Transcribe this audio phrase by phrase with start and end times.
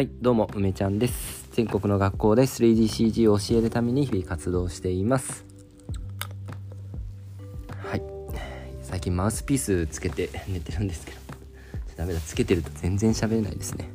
[0.00, 1.46] はい、どうも、梅ちゃんです。
[1.52, 5.44] 全国の学校で 3DCG を教えるために日々活動しています。
[7.86, 8.02] はい。
[8.80, 11.18] 最近マウスピースつけて寝てるんですけど、
[11.98, 13.90] ダメだ、つけてると全然喋れないですね。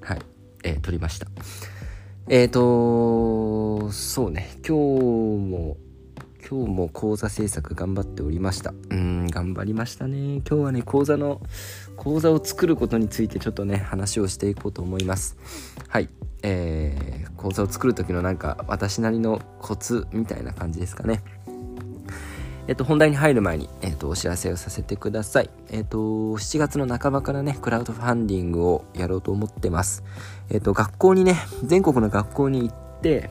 [0.00, 0.22] はい。
[0.64, 1.26] えー撮りました。
[2.30, 5.76] えーとそうね、今日も、
[6.40, 8.72] 今日も講座制作頑張っておりました。
[8.88, 10.36] うん、頑張りましたね。
[10.36, 11.40] 今日はね、講座の、
[11.96, 15.36] 講座を作ることについてちょっとね、話をしていこうと思います。
[15.88, 16.08] はい。
[16.42, 21.22] えー、講座を作る時のなんか、私なりのコツみたいな感じですかね。
[22.68, 25.50] えっと、本題に入る前に、えっと、お知らせをさせてください。
[25.70, 30.04] えっと、7月の半ばからね、クラウドファンディングをやろうと思ってます。
[30.50, 33.30] えっと、学校にね、全国の学校に行って、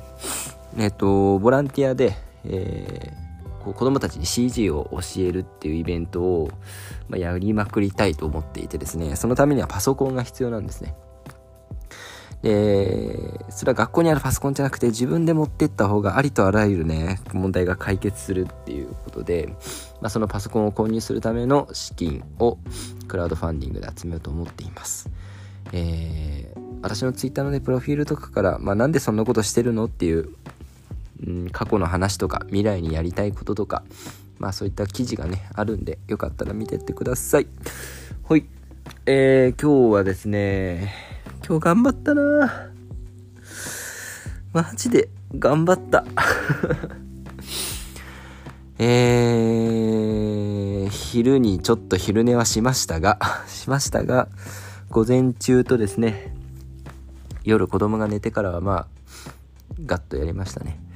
[0.77, 3.26] えっと、ボランティアで、えー
[3.67, 6.49] こう子供たちに CG を教えるっていうイベントを、
[7.09, 10.95] ま、やりまくりたいと思っていてですね、そのためにはパソコンが必要なんですね。
[12.41, 19.47] で、それは学校にあるパソコンじゃなくて自分で持ってった方がありとあらゆるね、問題が解決するっていうことで、
[20.01, 22.57] まあ、そのパソコンを購入するための資金を
[23.07, 25.09] クラウドファンディングで集めようと思っています。
[25.73, 30.29] えー私のツイッターのね、プロフィールとかから、まあ、なんでそんなことしてるのっていう、
[31.25, 33.83] うん、過去の話とか、未来にやりたいこととか、
[34.39, 37.47] まあそういった記事がね、あるんで、よかったら見てってください。
[38.23, 38.45] ほい。
[39.05, 40.93] えー、今日はですね、
[41.47, 42.69] 今日頑張ったな
[44.53, 46.05] マジで頑張った。
[48.79, 54.27] えー、昼にちょっと昼寝はしましたが、しましたが、
[54.89, 56.33] 午前中とですね、
[57.43, 58.87] 夜子供が寝てからはまあ、
[59.85, 60.86] ガッとやりましたね。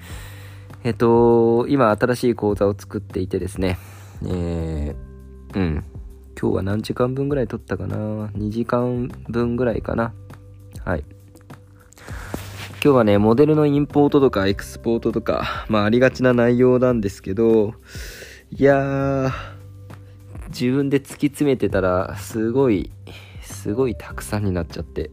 [0.84, 3.78] えっと、今新しい講座を作っていてですね、
[4.26, 5.84] えー、うん。
[6.40, 7.98] 今日は何時間分ぐらい取ったかな
[8.30, 10.12] ?2 時間分ぐらいかな
[10.84, 11.04] はい。
[12.84, 17.75] 今日はね、モデルのインポートとかエクスポートとか、まあありがちな内容なんですけど、
[18.50, 19.31] いやー、
[20.47, 22.91] 自分で突き詰めてたら、すごい、
[23.44, 25.12] すごいたくさんになっちゃって、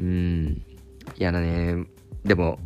[0.00, 0.62] うん、
[1.16, 1.84] 嫌だね。
[2.28, 2.58] でも、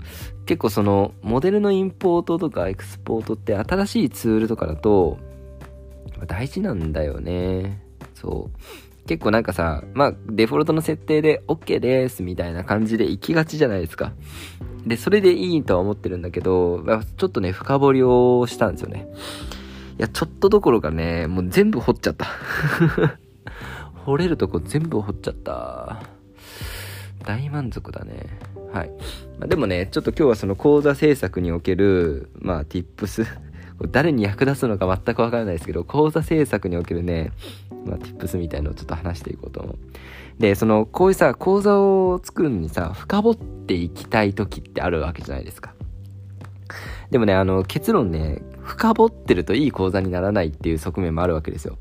[0.44, 5.18] 結構その、モデルのインポートとかエクスポートって新しいツールとかだと、
[6.26, 7.80] 大事なんだよね。
[8.14, 9.06] そう。
[9.06, 14.12] 結構なんかさ、まあ、デフォルトの設定で OK ですみたいな感じで行きがちじゃないですか。
[14.86, 16.84] で、それでいいとは思ってるんだけど、
[17.16, 19.08] ちょっとね、深掘りをしたんですよね。
[19.98, 22.26] いや、ちょっとどころかね、もう全部掘っちゃった。
[24.04, 26.02] 掘れるとこ全部掘っちゃった。
[27.22, 28.26] 大満足だね。
[28.72, 28.90] はい。
[29.38, 33.26] まあ、でもね、ちょっと今日はその講座制作における、まあ、tips。
[33.90, 37.32] 誰に役立つのか全くわからないですけど、講座制作におけるね、
[37.84, 39.76] まあ、tips みたいのをちょっと話していこうと思う。
[40.38, 45.74] で、その、こういうさ、講座を作るのにさ、深掘っていきたい時ってあるわけじゃないですか。
[47.10, 51.76] でもね、あの、結論ね、深掘ってるといい講座にならないっていう側面もあるわけですよ。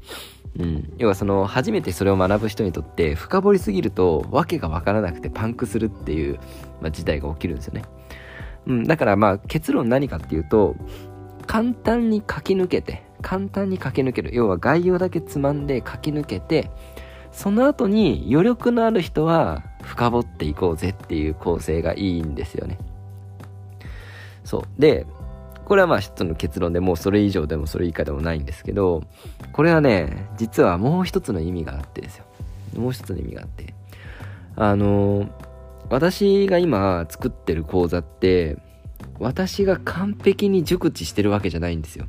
[0.59, 0.93] うん。
[0.97, 6.39] 要はその、初めてそれを学ぶ人にとって、深掘りすぎると、わけがわからなくてパンクするっていう、
[6.81, 7.83] まあ、事態が起きるんですよね。
[8.67, 8.83] うん。
[8.83, 10.75] だからまあ、結論何かっていうと、
[11.47, 14.33] 簡単に書き抜けて、簡単に書き抜ける。
[14.33, 16.69] 要は概要だけつまんで書き抜けて、
[17.31, 22.77] その後に余力のある人は深掘っていこうぜっていう構成がいいんですよね。
[24.43, 24.81] そう。
[24.81, 25.05] で、
[25.65, 29.03] これはまあ一つの結論でもうそれ以上でもそれ以下でもないんですけど、
[29.53, 32.25] これはね、実はもう一つの意味があってですよ。
[32.75, 33.73] もう一つの意味があって。
[34.55, 35.29] あの、
[35.89, 38.57] 私が今作ってる講座って、
[39.19, 42.05] 私が完璧に熟知してるわけじゃないんですよ。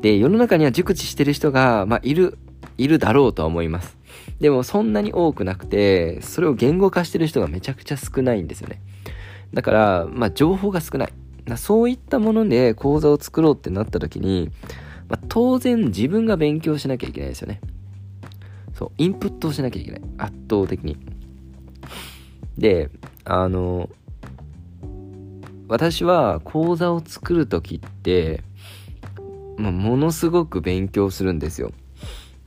[0.00, 2.38] で、世の中には熟知してる人が、まあ、いる、
[2.76, 3.96] いるだろうとは思います。
[4.40, 8.82] でも、そんなに多くなくて、それを言語化してる人がめちゃくちゃ少ないんですよね。
[9.52, 11.12] だから、まあ、情報が少ない。
[11.56, 14.50] そういったもので講座を作ろうってなった時に、
[15.08, 17.60] まあ、当然自分が勉強しなきゃいけないですよね。
[18.74, 20.00] そう、インプットをしなきゃいけない。
[20.18, 20.96] 圧倒的に。
[22.58, 22.90] で、
[23.24, 23.88] あの、
[25.68, 28.42] 私は講座を作る時って、
[29.56, 31.72] まあ、ものすごく勉強するんですよ。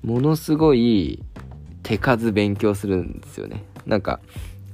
[0.04, 1.24] ものすごい
[1.84, 3.64] 手数勉強するんですよね。
[3.86, 4.20] なんか、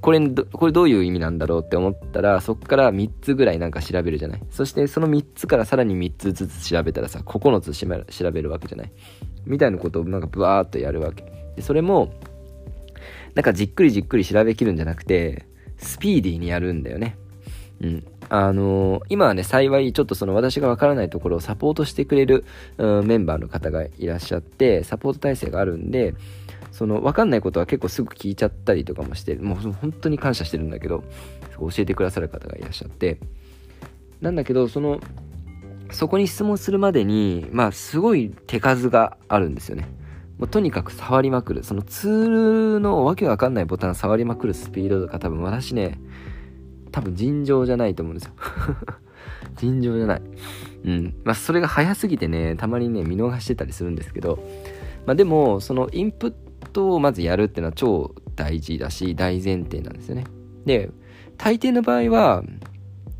[0.03, 4.41] これ、これどういう意味なんだろうって思ったら、そっから3つぐらいなんか調べるじゃない？
[4.51, 8.91] そしてその3つからさらに3つずつ調べたらさ、9つ調べるわけじゃない？
[9.45, 11.23] みたいなことをなんかブワーっとやるわけ。
[11.55, 12.13] で、それも、
[13.33, 15.45] なんかじっくりじっくり調べきるんじゃなくて、
[15.77, 17.17] スピーディーにやるんだよね。
[17.81, 18.03] うん。
[18.29, 22.43] あのー今はね、幸い、ちょっとその私がわからないところをサポートしてくれる、
[22.77, 26.13] うんメンバーの方がいらっしゃって、サポート体制があるんで、
[26.73, 31.03] その分かんないことは結構すぐ聞いちゃったりとかもしてもう本当に感謝してるんだけど
[31.59, 33.19] 教えてくださる方がいらっしゃって。
[34.21, 34.99] なんだけどその
[35.91, 39.87] そこに質問するまでにまあすごい手数があるんですよね。
[40.39, 41.63] もうとにかく触りまくる。
[41.63, 45.99] そのツールのわけわかんないボタン触りまくるスピードとか多分私ね
[46.91, 48.33] 多分尋常じゃないと思うんですよ。
[49.57, 50.21] 尋常じゃない。
[50.85, 51.13] うん。
[51.23, 54.39] まあそれが早すぎてねたまにね見逃してたりするんですけど。
[55.05, 56.33] まあでもそのインプッ
[56.73, 60.25] トをまずやるっていうのは超大事だし大前提なんですよね。
[60.65, 60.89] で
[61.37, 62.43] 大抵の場合は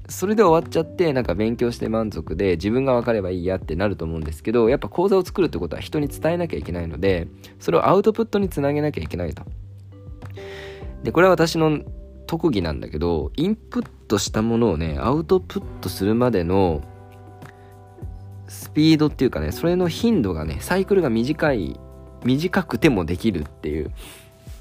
[0.10, 7.28] それで終わっちゃってなんか勉強して満足で自分が分かればいいやってなると思うんですけどやっぱ講座を作るってことは人に伝えなきゃいけないので
[7.60, 9.44] それをアウトプットにつなげなきゃいけないと。
[11.04, 11.80] でこれは私の
[12.28, 16.82] 特技なんだけどインプットしたものをねアウトプットするまでの
[18.48, 21.80] スピードっていうかねそれの頻度がねサイクルが短い
[22.24, 23.92] 短くてもできるっていう。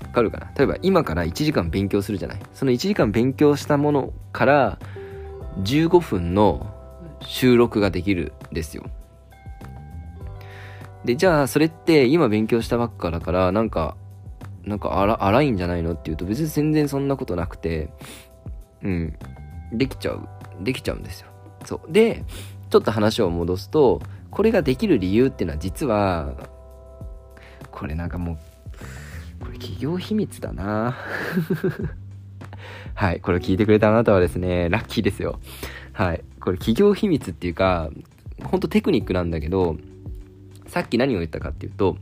[0.02, 0.50] わかるかな？
[0.56, 2.38] 例えば今から1時間勉強するじゃない？
[2.54, 4.78] その1時間勉強したものから
[5.60, 6.74] 15分の
[7.20, 8.84] 収録ができるんですよ。
[11.04, 13.96] でじゃあそれって今勉強したばっかだからなんか
[14.64, 17.90] なんか荒いんじゃないのっていうと別に全然そんなことなくて
[18.82, 19.16] うん。
[19.72, 20.28] できちゃう。
[20.60, 21.28] できちゃうんですよ。
[21.64, 21.92] そう。
[21.92, 22.24] で
[22.70, 26.34] ちょっと話を戻すとこれができる理由っていうのは実は
[27.82, 28.34] これなんかも
[29.40, 30.96] うこれ企業秘密だな
[32.94, 35.40] はいこれを聞いてくれたあなたはですねラッキーですよ
[35.92, 37.90] はいこれ企業秘密っていうか
[38.44, 39.78] ほんとテクニックなんだけど
[40.68, 41.96] さっき何を言ったかっていうと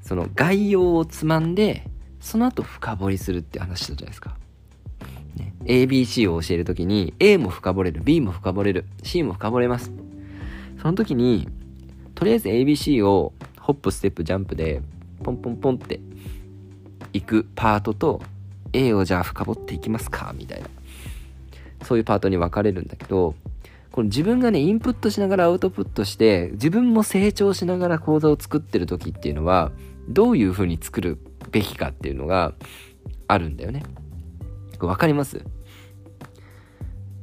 [0.00, 1.86] その概要をつまんで
[2.18, 4.36] その後深掘りするって話したじゃないですか。
[5.36, 9.92] ね、ABC を教えるときに A も深掘れる B も深掘れる C も深掘れます。
[10.80, 11.48] その時に
[12.16, 13.32] とりあえず ABC を
[13.62, 14.82] ホップステップジャンプで
[15.22, 16.00] ポンポンポンって
[17.12, 18.20] いくパートと
[18.72, 20.66] A をじゃあ深掘っていきますかみたいな
[21.84, 23.34] そういうパートに分かれるんだけど
[23.92, 29.70] この自分がねインプットしながらアウトプットして自分も成長しながら講座を作ってる時っていうのは
[30.08, 31.18] どういう風に作る
[31.50, 32.54] べきかっていうのが
[33.28, 33.82] あるんだよね。
[34.80, 35.44] わかります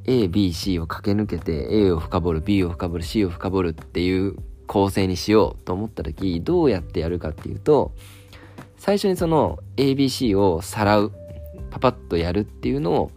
[0.06, 4.38] ?A、B、C を駆け抜けて A を深掘る、B を深掘る、C を深掘るっていう
[4.70, 7.92] 構成にしようと思った時どうやってやるかっていうと
[8.78, 11.12] 最初にその ABC をさらう
[11.72, 13.12] パパッとやるっていうのを、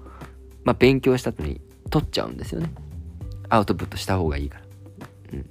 [0.65, 1.61] まあ、勉強した後に
[1.91, 2.73] 取っちゃうんですよね。
[3.51, 4.65] アウトプットした方がいいから、
[5.35, 5.47] うん、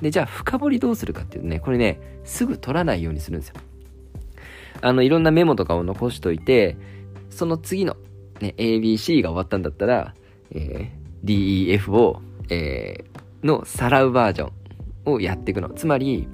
[0.00, 3.56] でじゃあ深掘りどうするかっていうとねこれねすぐ取らないようにするんですよ。
[4.80, 6.76] あのいろんなメモとかを残しといて
[7.30, 7.96] その次の、
[8.40, 10.14] ね、ABC が終わったんだったら、
[10.52, 14.65] えー、DEF を、えー、のさらうバージョン。
[15.06, 15.70] をやっていくの。
[15.70, 16.28] つまり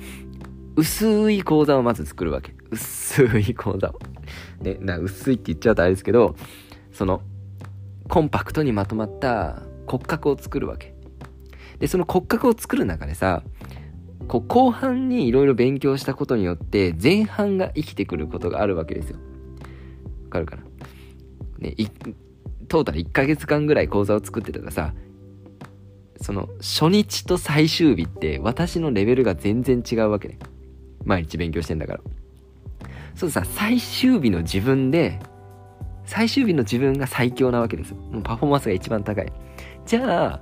[0.75, 2.55] 薄い講座をまず作るわけ。
[2.71, 3.99] 薄い講座を。
[4.61, 6.35] ねな薄いって言っちゃうとあれですけど
[6.93, 7.21] その
[8.09, 10.95] コンパクトにまとまった骨格を作るわけ。
[11.79, 13.43] でその骨格を作る中でさ
[14.29, 19.19] こう後半にいろいろ勉強したことによって前半が生きてくることがあるわけですよ。
[20.25, 20.63] わかるかな？
[21.59, 21.75] ね
[22.69, 24.95] トータル1ヶ月間ぐらい講座を作ってたらさ
[26.23, 30.39] その初日と最終日って私のレベルが全然違うわけね。
[31.05, 32.01] 毎日勉強してんだから。
[33.17, 35.19] そうさ最終日の自分で
[36.05, 39.33] 最終日の自分が最強なわけですもうパフォーマンスが一番高い。
[39.85, 40.41] じゃあ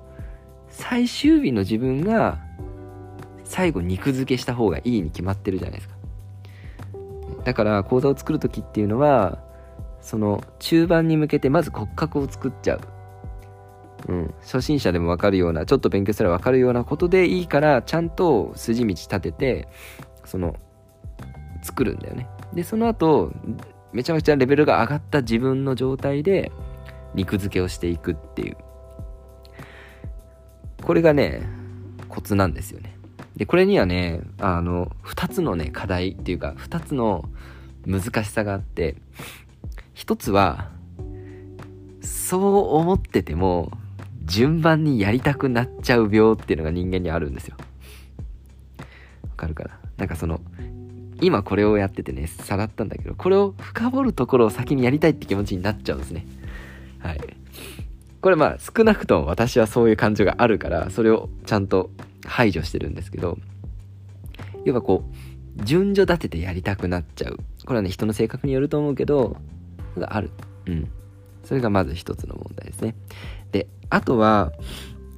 [0.69, 2.39] 最終日の自分が
[3.45, 5.95] 最後肉付けした方がいいに決まってるじゃないですか。
[7.45, 9.39] だから講座を作る時っていうのは
[10.03, 12.81] その中盤に向けてまず骨格を作っちゃう。
[14.09, 19.69] うん、初心者でも分かるようなちょっと勉強すれば分かるようなことでいいからちゃんと筋道立てて
[20.25, 20.57] その
[21.63, 22.29] 作るんだよね。
[22.55, 23.33] でその後
[23.93, 26.51] めちゃめちゃレベルが上がった自分の状態で
[27.15, 28.57] 肉付けをしていくっていう。
[30.83, 31.43] これがね
[32.09, 32.97] コツなんですよね。
[33.37, 37.29] でこれにはねあの2つのね課題っていうか2つの
[37.87, 38.97] 難しさがあって
[39.95, 40.71] 1つは
[42.03, 43.71] そう思ってても
[44.31, 47.57] 順番にやりたくなっちゃう病っていうのが人間にあるんですよ。
[49.25, 49.81] わかるかな？
[49.97, 50.41] なんかその
[51.21, 56.25] 今これをやっててねさらったんだけどこれを深掘るところを先にやりたいって気持ちになっちゃうんですね。
[57.01, 57.21] はい。
[58.21, 61.91] これまあ少なくとも私はそういう感情があるからそれをちゃんと
[62.25, 63.37] 排除してるんですけど
[64.65, 65.05] 要はこ
[65.59, 67.39] う順序立ててやりたくなっちゃう。
[67.67, 69.37] これはね人の性格によると思うけど
[70.01, 70.31] ある。
[70.67, 70.89] うん。
[71.43, 72.95] それがまず一つの問題ですね。
[73.51, 74.53] であとは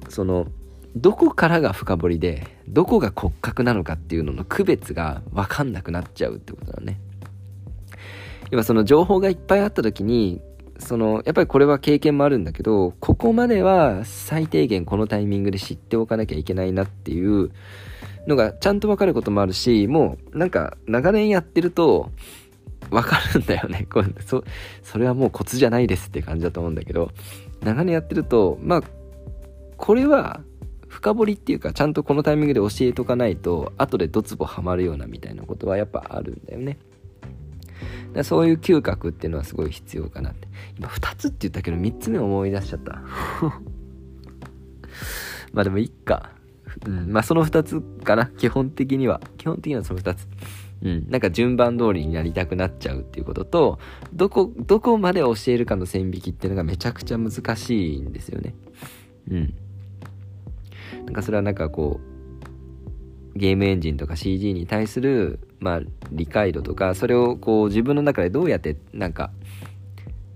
[0.09, 0.47] その
[0.95, 6.99] どこからが深掘りでどこが骨格なのかっていうのの区別が分かんなくなっちゃうってことだね。
[8.55, 10.41] ぱその情報がいっぱいあった時に
[10.79, 17.51] そのやっぱりこれは経験もあるんだけどここまでは最低限このタイミングで知っておかなきゃいけないなっていう
[18.27, 22.11] のがちゃんとわかることもあるしもうなんか長年やってると
[22.89, 23.87] わかるんだよね。
[23.91, 24.43] これそ
[24.83, 27.11] それはもうコツじゃないですって感じだと思うんだけど
[27.63, 28.81] 長年やってるとまあ
[29.77, 30.41] これは
[30.87, 36.77] 深掘りっていうかちゃんとこのタイミングで教えとかないと後でドツボハマるようなみたいなことはやっぱあるんだよね。
[38.13, 40.47] だそういう嗅覚っていうのはすごい必要かなって。
[40.77, 43.01] 今2つって言ったけど3つ目思い出しちゃった。
[45.51, 46.31] まあでもいっか、
[46.85, 48.27] うん、まあその2つかな。
[48.27, 49.19] 基本的には。
[49.37, 50.27] 基本的にはその2つ。
[50.83, 53.79] うん、なんか順番通りになりたくなっちゃうっていうことと
[54.13, 58.53] どこどこまで教えるかの線引きっていうのがめちゃくちゃ難しいんですよね。
[59.31, 59.53] うん。
[61.05, 62.01] なんかそれはなんかこ
[63.35, 69.31] うゲームエンジンとか CG に対するまあ理解度とかそれをこう自分の中でどうやってなんか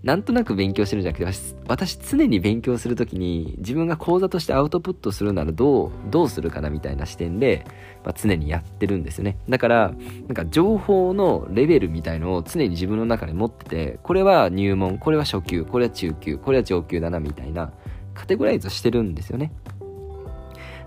[0.04, 1.26] なんとなく勉強してるんじゃなくて
[1.68, 7.66] 私常に勉強する時に自分が講座としてアウトプットするならどうどうするかなみたいな視点で、
[8.04, 9.94] まあ、常にやってるんですよねだから
[10.28, 17.74] なんか情報のレベルみたいのを常に自分の中で持っててこれは入門これは初級これは中級これは上級だなみたいな
[18.14, 19.52] カテゴライズしてるんですよね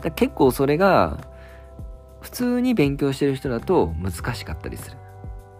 [0.03, 1.29] だ結構それが
[2.21, 5.00] 普通に勉強してる人だと難しかったりする。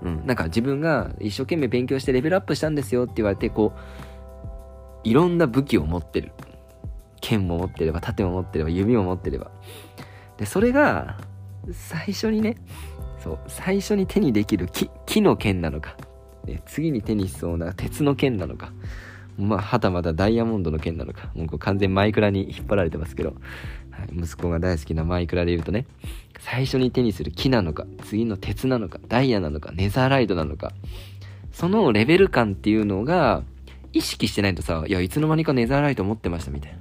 [0.03, 3.73] うん、なんか自分が一生懸命勉強してレベルアップしたんですよって言われてこ
[5.05, 6.33] ういろんな武器を持ってる。
[7.21, 9.51] 剣も持ってれば盾も持ってれば弓も持ってれば。
[10.39, 11.19] でそれが
[11.73, 12.57] 最初にね
[13.23, 15.97] そう最初に手にできる木木の剣なのか。
[16.67, 18.73] 次に手にしそうな鉄の剣なのか。
[19.39, 21.31] まあはたまたダイヤモンドの剣なのか。
[21.35, 23.31] もう完全マイクラに引っ張られてますけど。
[23.31, 23.41] はい
[24.13, 25.87] 息子が大好きなマイクラで言うとね。
[26.41, 30.73] 最初に手にする木なのか次の鉄なのかダイヤなのかネザーライトなのか。
[31.53, 33.43] そのレベル感っていうのが
[33.93, 36.73] 意識してないとさいやいつの間にかネザーライト持ってましたみたい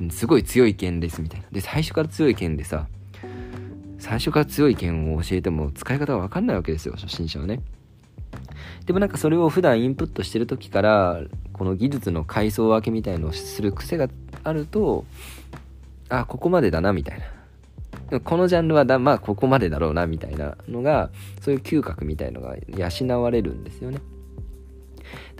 [0.00, 0.10] な。
[0.10, 1.46] すごい強い剣ですみたいな。
[1.52, 2.86] で最初から強い剣でさ
[3.98, 7.60] 最初から強い剣を教えても使い方が分かんないわけですよ初心者はね。
[8.86, 11.20] でもなんかそれを普段インプットしてる時から
[11.52, 14.08] この技術の階層分けみたいのをする癖が
[14.42, 15.04] あると
[16.08, 17.24] あここまでだなみたいな。
[18.20, 24.00] このジャンルはだまあここまでだろうなみたいなのがそういう嗅覚みたいのが養われるんですよね。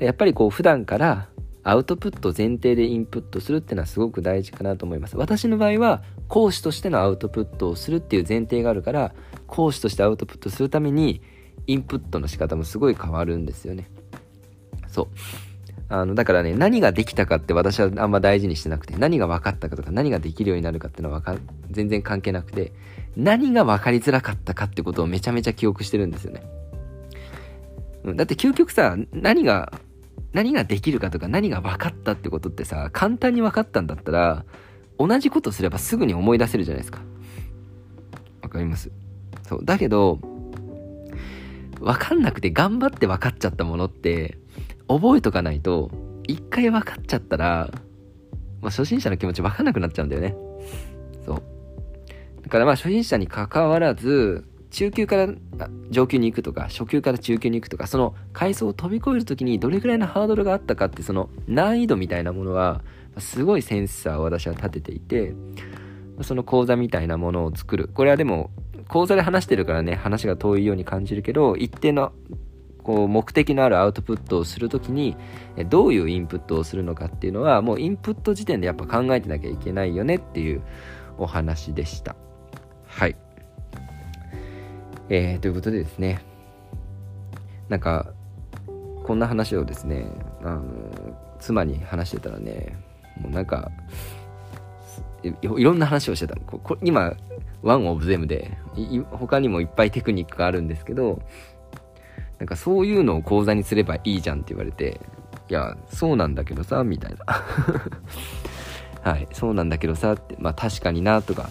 [0.00, 1.28] やっぱりこう普段から
[1.62, 5.16] アウトプット前提でインプットするっていうのはすごく大事かなと思います。
[5.16, 9.14] 私の場合は講師としてのアウトプットをするっていう前提があるから
[9.46, 11.22] 講師としてアウトプットするために
[11.66, 13.88] インプットの仕方もすごい変わるんですよね。
[14.88, 15.08] そう。
[15.94, 21.36] あの、だからね、何ができたかって私はあんま大事にしてなくて、何が分かったかとか、何ができるようになるかっていうのはか
[21.70, 22.72] 全然関係なくて、
[23.16, 26.42] 何が分かりづらかったかってことをめちゃめちゃ記憶してるんですよね。
[28.16, 29.72] だって究極さ、何が、
[30.32, 34.44] 何ができるかとか何が分かったってことってさ、簡単に分かったんだったら、
[34.98, 37.02] 同じことすればすぐに思い出せるじゃないですか。
[38.42, 38.90] わかります？
[39.44, 39.64] そう。
[39.64, 40.18] だけど、
[41.78, 44.38] 分かんなくて頑張って分かっちゃったものって、
[44.88, 45.90] 覚えとかないと、
[46.26, 47.70] 一回分かっちゃったら、
[48.60, 50.34] まあ、初心者の気持ち分かんなくなっちゃうんだよね。
[51.24, 51.42] そう。
[52.42, 55.28] だからまあ初心者に関わらず、中級から
[55.90, 62.82] 上級に行くとか、初級から中級に行くとか、その階層を飛び越える時にどれくらいのハードルがあったかって、その難易度みたいなものは、
[63.18, 65.34] すごいセンサーを私は立てていて、
[66.22, 67.88] その講座みたいなものを作る。
[67.94, 68.50] これはでも、
[68.88, 72.12] 講座で話してるからね、話が遠いように感じるけど、一定の
[72.84, 75.16] こう目的のあるアウトプットをするときに
[75.68, 80.62] どういうインプットをするのかっていうのはもうインプット時点でやっぱ考えてなきゃいけないよねっていう
[81.18, 82.14] お話でした。
[82.86, 83.16] はい。
[85.08, 86.22] えー、ということでですね。
[87.68, 88.12] なんか
[89.04, 90.06] こんな話をですね
[90.42, 90.62] あの
[91.40, 92.76] 妻に話してたらね
[93.18, 93.70] もうなんか
[95.22, 96.36] いろんな話をしてた。
[96.36, 97.16] ここ今
[97.62, 98.58] ワンオブゼムで
[99.10, 101.22] 他にもいっぱいテクニックがあるんですけど
[102.38, 105.00] なんかそういうのを講座にすればいいじゃんって言われて、
[105.48, 107.42] いや、そうなんだけどさ、みたいな。
[109.10, 111.50] はい、そうなんだけどさって、まあ確かになとか、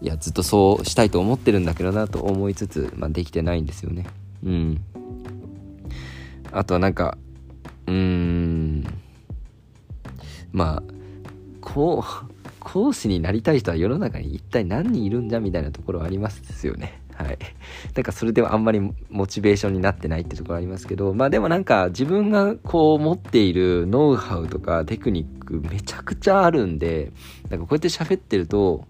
[0.00, 4.06] いや、ずっとそうしたいと思ってるんだけどなと思いつつ、まあできてないんですよね。
[4.44, 4.80] うん。
[6.52, 7.18] あとはなんか、
[7.86, 8.84] うーん、
[10.52, 10.82] まあ、
[11.60, 17.00] こう、講師になりたい人は世の中に一体何人いるんじゃみたいなところありますよね。
[17.16, 17.38] はい。
[17.94, 27.12] なんかそれではあんまりモチベーションになってないってところありますけど、まあでもなんか自分がこう持っているノウハウとかテクニックめちゃくちゃあるんで、
[27.48, 28.86] なんかこうやって喋ってると、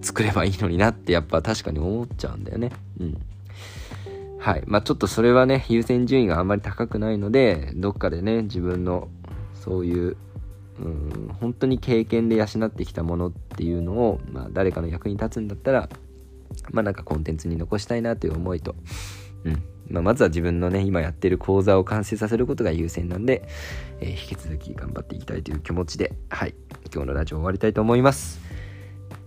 [0.00, 2.70] 作ればいいのになってやっぱ確かに思っちゃうんだよね。
[3.00, 3.16] うん。
[4.38, 4.62] はい。
[4.66, 9.08] まあちょっとそれはね、優先順位があんまり高くないので、どっかでね、自分の
[9.54, 10.16] そういう、
[10.80, 15.88] うん、本当に経験で養ってきたものっていうのを、まあ誰かの役に立つんだったら、
[16.72, 18.74] まあなんかコンテンツに残したいなという思いと、
[19.44, 19.62] うん。
[19.90, 23.46] まあ、まずは自分のね、今やってる講座を完成させることが優先なんで、
[24.00, 26.54] えー、引き続き頑張っていきたいという気持ちで、はい。
[26.92, 28.40] 今日のラジオ終わりたいと思います。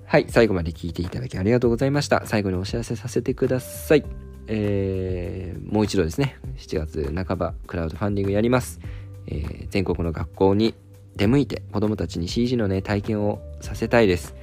[0.08, 2.26] はい、最後まで聞いていただきありがとうございました。
[2.26, 4.06] 最後にお知らせさせてください。
[4.48, 8.80] えー、もう一度ですね、7月半ばクラウドファンディングやります。
[9.28, 10.76] えー、全国の学校に
[11.16, 14.36] 出向いて子供たちに CG のね、体験をさせたいです。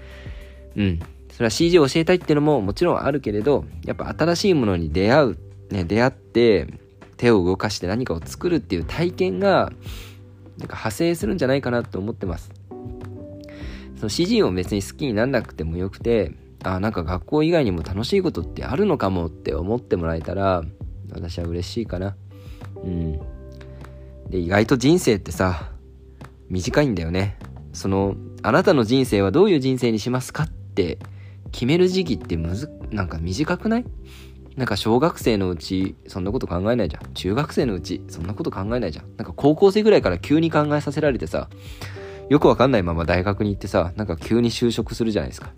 [0.77, 1.01] うん。
[1.33, 5.39] それは CG を教えたいっていうのももちろんあるけれど、やっぱ新しいものに出会う、
[5.71, 6.69] ね、出会って
[7.17, 9.73] 手を動かして何かを作るっていう体験が、
[10.59, 12.53] なんか派生するんじゃないかなと思ってます。
[13.97, 16.33] その CG を別に好きになんなくてもよくて、
[16.65, 20.63] あなんか学校以外にも楽しいことってあるのかもって思ってもらえたら、
[21.13, 22.15] 私は嬉しいかな。
[22.85, 23.21] うん。
[24.29, 25.71] で、意外と人生ってさ、
[26.49, 27.39] 短いんだよね。
[27.73, 30.99] その、あなたの人生はどういう人生にしますかって
[31.53, 33.85] 決める時期ってむず、なんか短くない？
[34.57, 37.15] なんか小学生のうち、そんなこと考えないじゃん。
[37.15, 39.07] 中学生のうち、そんなこと考えないじゃん。
[39.17, 41.49] なんか高校生ぐらいから急に考えさせられてさ、
[42.29, 45.53] よくわかんないまま大学に行ってさ、なんか急に就職するじゃないですか。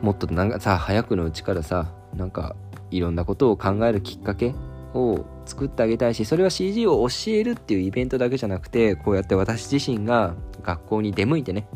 [0.00, 2.56] もっとなんかさ、早くのうちからさ、なんか
[2.90, 4.54] いろんなことを考えるきっかけ
[4.94, 11.68] を作ってあげたいし、それは CG を教えるっていうイベントだけじゃなくて、こうやって私自身が学校に出向いてね、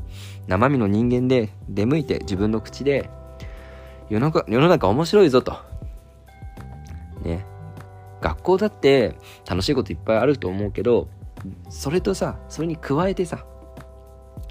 [0.48, 3.08] 生身の人間で出向いて自分の口で、
[4.08, 5.56] 世の中、世の中面白いぞと。
[7.22, 7.44] ね。
[8.20, 9.16] 学校だって
[9.48, 11.08] 楽しいこといっぱいあると思うけど、
[11.68, 13.44] それとさそれに加えてさ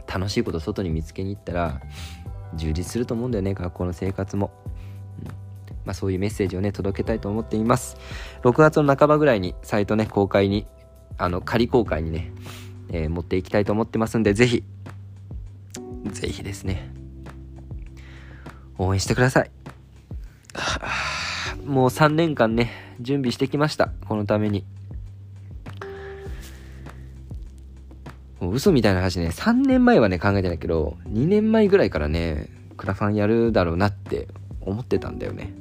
[0.07, 1.81] 楽しいこと外に見つけに行ったら
[2.55, 4.51] 充実すると思うんだよね学校の生活も、
[5.85, 7.97] まあ、そういうメッセージをね届けたいと思っています
[8.43, 10.65] 6月の半ばぐらいにサイトね公開に
[11.17, 12.31] あの仮公開にね、
[12.89, 14.63] えー、持っていきたいと思ってますんでぜひ
[16.10, 16.91] ぜひですね
[18.78, 19.52] 応援してください
[21.65, 24.65] もう3年間ね準備してきましたこのために
[28.39, 34.28] もう嘘みたいな話ね、3年前はね、考えてないけど、2年前ぐらいからね、クラファンやるだろうなって
[34.62, 35.54] 思ってたんだよね。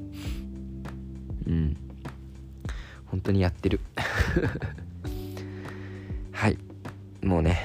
[1.47, 1.77] うん。
[3.07, 3.81] 本当にやってる。
[6.33, 6.59] はい。
[7.23, 7.59] もうね、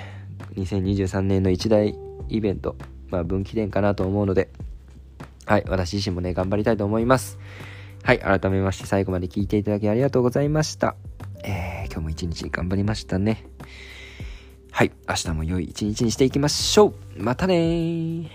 [0.55, 1.93] 2023年の一大
[2.35, 2.75] イベント、
[3.09, 4.49] まあ分岐点かなと思うので、
[5.45, 7.37] はい、私自身もね、頑張りたいと思います。
[8.03, 10.95] はい、改めまして最後まで聞いていただきありがとうございました。
[11.43, 13.45] えー、今日も一日頑張りましたね。
[14.71, 14.91] はい。
[15.07, 17.23] 明日も良い一日にしていきましょう。
[17.23, 18.31] またね